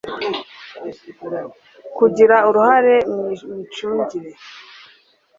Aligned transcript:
kugira 1.97 2.35
uruhare 2.47 2.95
mu 3.13 3.21
micungire 3.55 4.31